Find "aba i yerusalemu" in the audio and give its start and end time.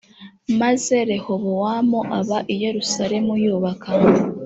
2.19-3.33